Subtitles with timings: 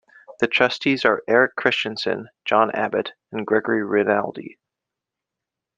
[0.39, 4.57] The Trustees are Eric Christensen, John Abbott and Gregory Rinaldi.